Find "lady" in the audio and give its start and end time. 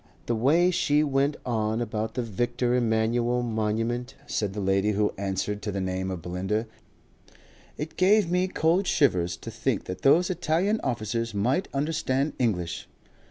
4.59-4.93